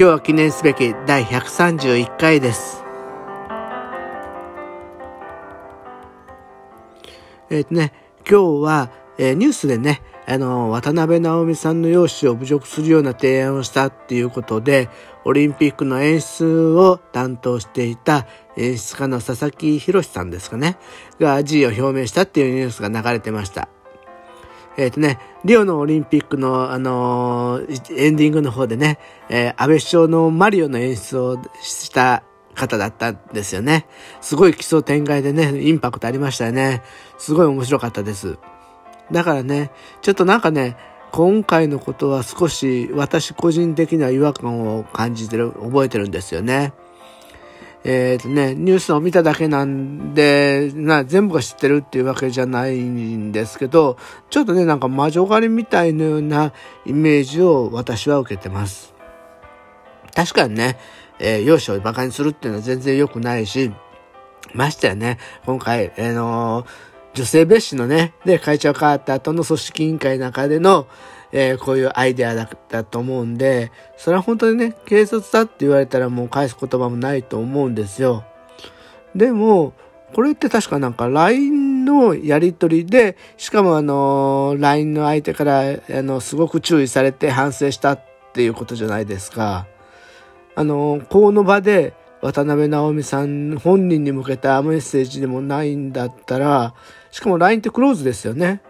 [0.00, 2.84] 今日は記念すべき第131回です。
[7.50, 14.88] えっ、ー、とね、今日は、えー、ニュースでね、あの、渡辺直美さんの容姿を侮辱するような提案をしたっていうことで、
[15.24, 20.78] オリンピックの演出を担当していた演出家の佐々木博さんですかね、
[21.18, 23.68] が辞意を表明したっていうニュースが流れてました。
[24.78, 28.98] えっ、ー、とね、リオのオリンピックの、あのー、エンディングの方でね、
[29.28, 32.22] えー、安倍首相のマリオの演出をした
[32.54, 33.86] 方だったんですよね。
[34.20, 36.82] すごい奇想天外でね、インパクトありましたよね。
[37.18, 38.38] すごい面白かったです。
[39.10, 40.76] だからね、ちょっとなんかね、
[41.10, 46.72] 今回のことは少し私個人的な違和感を感じてる、覚えてるんですよね。
[47.84, 53.96] えっ、ー、とね、ニュースを見ただけなんで、な、全部が知ってるっていうわけじゃないんですけど、
[54.30, 56.52] ちょっとね、なんか魔女狩りみたいなような
[56.86, 58.94] イメージを私は受けてます。
[60.14, 60.76] 確かにね、
[61.20, 63.72] えー、容姿を馬鹿にするっていうのは全然良くないし、
[64.54, 66.66] ましてやね、今回、あのー、
[67.14, 70.86] 女性蔑視のね、で、会長変わった後の組織委員会の中での、
[71.32, 78.24] えー、こういうアイデアだったと思うんで、それは本当にね、警察だって言われたらもう返す言葉もないと思うんですよ。
[79.14, 79.74] でも、
[80.14, 89.66] これって確かなんか LINE のやりとりで、しかもあの、LINE の相手から、あの、すごく注意されて反省したっていうことじゃないですか。
[90.54, 96.74] あの、この場で渡辺直美さん本人に向けたメッセージでもないんだったら、
[97.10, 98.60] しかも LINE ってクローズですよね。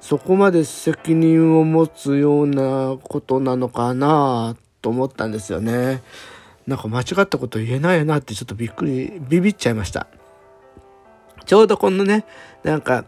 [0.00, 6.02] そこまで責任を持つようなことなのかなと思ったんですよね。
[6.66, 10.06] なんか間違ったこと言えないよなってちょっとびっくり、ビビっちゃいました。
[11.44, 12.24] ちょうどこのね、
[12.62, 13.04] なんか、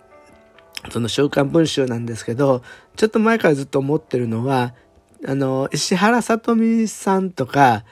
[0.91, 2.63] その週刊文集なんですけど、
[2.97, 4.75] ちょっと前からずっと思ってるのは、
[5.27, 7.85] あの、石原さとみさんとか、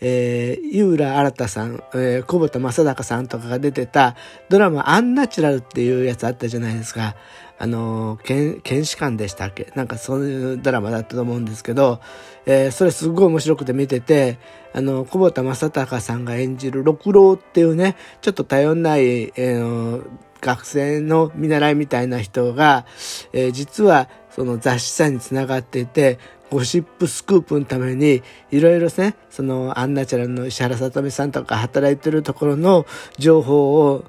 [0.00, 4.16] えー、井浦新さん、えー、小畑正孝さんとかが出てた
[4.48, 7.14] ドラマアンナチュラルっていうやつあったじゃないですか。
[7.56, 9.72] あの、検視官でしたっけ？
[9.76, 12.00] なんかそういうドラマだったと思うんですけど、
[12.46, 14.38] えー、それすごい面白くて見てて、
[14.72, 20.02] あの、小畑正孝さんが演じる六郎っていうね、ちょっと頼んない、えー、
[20.44, 22.84] 学生の見習いみたいな人が、
[23.32, 26.18] えー、実はその雑誌さんにつながっていて、
[26.50, 32.84] ゴシップスクープのために、いろいろね、そのアンナチュラの石原さとみさんとか働いてるところの
[33.18, 34.04] 情報を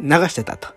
[0.00, 0.68] 流してたと。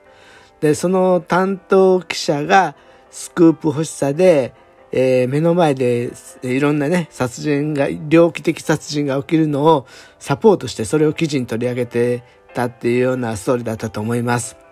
[0.59, 2.75] で、その担当記者が
[3.09, 4.53] スクープ欲しさで、
[4.91, 6.11] えー、目の前で
[6.43, 9.87] いろんなね、殺人が、猟奇的殺人が起きるのを
[10.19, 14.66] サポートしてそれを記事に取り上げてたっていうようなストーリーだったと思います。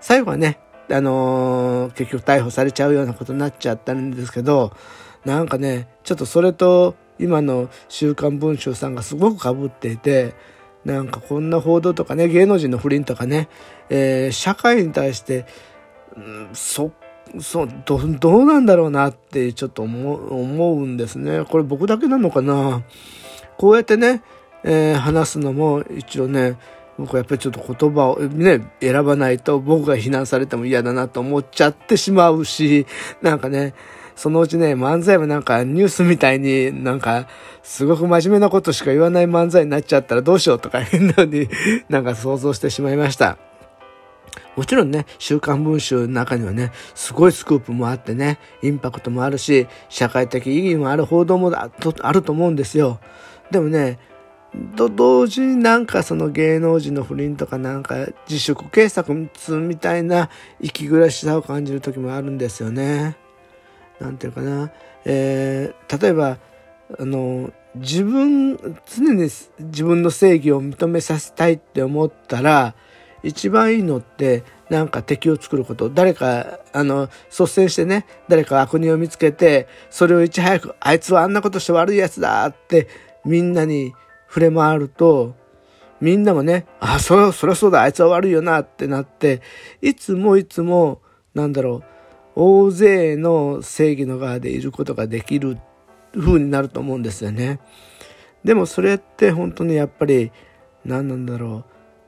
[0.00, 0.58] 最後はね、
[0.90, 4.72] あのー、結局逮捕されちゃうようなことになっちゃったんですけど、
[5.24, 10.34] なんかね、ちょっとそれと今の週刊文春さんがすごく被っていて、
[10.84, 13.48] なんかこんな報道とかね、芸能人の不倫とかね、
[13.90, 15.44] えー、社会に対して、
[16.16, 16.92] うん、そ、
[17.40, 21.44] そう、ど、どうなんだろうなってちょっと思う、思うんですね。
[21.44, 22.82] これ僕だけなのかな？
[23.58, 24.22] こうやってね、
[24.64, 26.56] えー、話すのも一応ね、
[26.98, 32.86] 僕はやっぱりちょっと言葉をね、選ばないと僕が非難されても嫌だなと思っちゃってしまうし、
[33.22, 33.74] なんかね、
[34.16, 37.28] そのうちね、漫才もなんかニュースみたいになんか、
[37.62, 41.48] すごく真面目なことしか言わない漫才になっちゃったらどうしようとか変なのに
[41.88, 43.38] なんか想像してしまいました。
[44.56, 52.98] もちろんね、週刊文春の中にはね、すごいスクープもあってね、インパクトもあるし、社会的意義もある報道もあると思うんですよ。
[53.52, 54.00] でもね、
[54.76, 59.14] と同時になんかその芸能人の不倫とかなんか自粛警察
[59.58, 60.30] みたいな
[60.60, 63.16] 息苦しさを感じる時もあるんですよね。
[64.00, 64.70] なんていうかな、
[65.04, 66.38] えー、例えば、
[66.98, 68.56] あの、自分、
[68.86, 69.28] 常に
[69.58, 72.74] 自分の正義を認めさせたいって思ったら、
[73.22, 75.90] 一番いいのって、なんか敵を作ること。
[75.90, 82.86] 誰か、あの、率先してね、誰か悪人を見つけて、それをいち早く、あいつはあんなことして悪いやつだって、
[83.24, 83.92] みんなに
[84.28, 85.34] 触れ回ると、
[86.00, 89.42] みんなもね、あ、そ、そりゃそうだ、あいつは悪いよなってなって、
[89.82, 91.00] いつもいつも、
[91.34, 91.82] なんだろ
[92.36, 95.58] う、大勢の正義の側でいることができる
[96.16, 97.58] 風になると思うんですよね。
[98.44, 100.30] でもそれって本当にやっぱり
[100.84, 101.64] 何なんだろ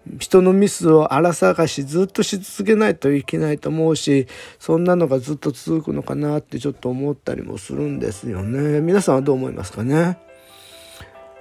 [0.09, 4.27] う人のミスを荒探しずっとし続けないといけないと思うし
[4.59, 10.19] そんなのがずっと続くのかなってちょっと思ったりもするんですよね皆さんはどう思いますかね、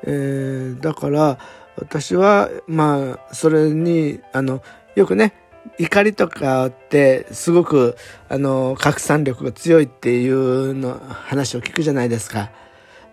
[0.04, 1.38] えー、だから
[1.78, 4.62] 私はまあそれにあの
[4.96, 5.34] よくね
[5.78, 7.96] 怒りとかってすごく
[8.28, 12.52] あの拡散力が強いっていうの話を聞くじゃないですか。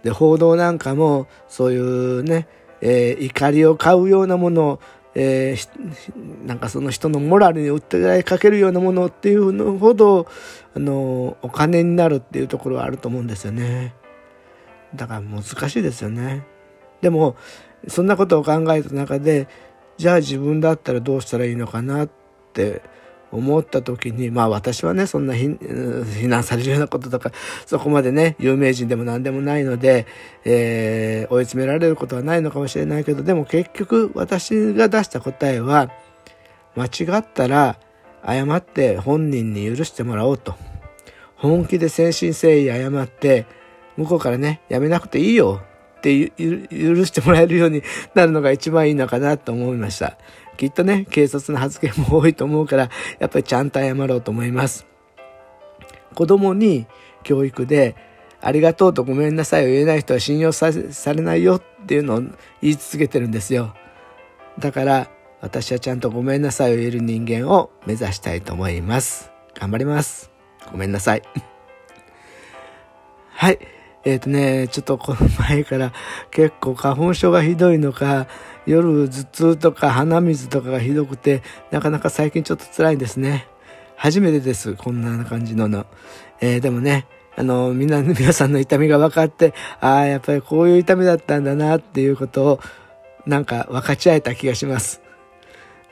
[0.02, 2.46] で報道なんかもそういうね、
[2.80, 4.80] えー、怒りを買うようなものを、
[5.14, 10.26] えー、なんかその人のモラルに訴えかけるようなものっていうのほど
[10.74, 13.94] あのお金になるっていうところはあると思うんですよね。
[14.94, 16.46] だから難しいですよね。
[17.00, 17.36] でも
[17.88, 19.48] そんなことを考えた中で
[19.96, 22.10] じゃあ自分だったらどうしたらいいのかなっ
[22.52, 22.82] て
[23.32, 25.48] 思った時にまあ私はねそんな非
[26.28, 27.32] 難されるようなこととか
[27.66, 30.06] そこまでね有名人でも何でもないので、
[30.44, 35.90] えー、追い詰められることはないのかもしれないけどでも結局私が出した答えは
[36.76, 37.78] 間違ったら
[38.24, 40.54] 謝って本人に許してもらおうと。
[41.36, 43.46] 本気で誠心誠意謝って
[43.96, 45.62] 向こうからねやめなくていいよ。
[45.96, 47.82] って許してもらえるように
[48.14, 50.16] なるのが一番いいのかなと思いました。
[50.56, 54.86] きっとね、警察の発言も多いと思うから、やっぱりちゃんと謝ろうと思います。
[56.14, 56.86] 子供に
[57.22, 57.94] 教育で、
[58.40, 63.74] ありがとうとごめんなさいを言えない人は信用されないよっていうのを言い続けてるんですよ。
[64.58, 65.10] だから、
[65.40, 69.30] 私はちゃんとごめんなさいを言える人間を目指したいと思います。
[69.54, 70.30] 頑張ります。
[70.70, 71.22] ごめんなさい。
[73.30, 73.75] はい。
[74.06, 75.92] えっ、ー、とね、ちょっとこの前から
[76.30, 78.28] 結構花粉症がひどいのか、
[78.64, 81.42] 夜頭痛とか鼻水とかがひどくて、
[81.72, 83.48] なかなか最近ちょっと辛いんですね。
[83.96, 85.86] 初めてです、こんな感じのの。
[86.40, 92.60] えー、でもね、あの、みんな、皆さんの痛みが分かって、ああ、やっぱりこういう痛みだったんだなっていうことを、
[93.26, 95.02] なんか分かち合えた気がします。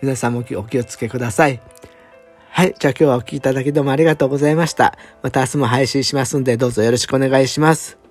[0.00, 1.60] 皆さんもお気をつけください。
[2.50, 2.74] はい。
[2.78, 4.96] じゃあ今日はお聴きいただきどうもありがとうございました。
[5.22, 8.03] また明日も配信しますんで、どうぞよろしくお願いします。